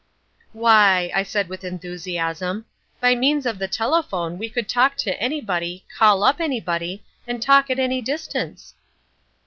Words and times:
"Why," 0.53 1.11
I 1.13 1.21
said 1.21 1.47
with 1.47 1.63
enthusiasm, 1.63 2.65
"by 2.99 3.13
means 3.13 3.45
of 3.45 3.59
the 3.59 3.67
telephone 3.67 4.39
we 4.39 4.49
could 4.49 4.67
talk 4.67 4.97
to 4.97 5.15
anybody, 5.21 5.85
call 5.95 6.23
up 6.23 6.41
anybody, 6.41 7.03
and 7.27 7.39
talk 7.39 7.69
at 7.69 7.77
any 7.77 8.01
distance." 8.01 8.73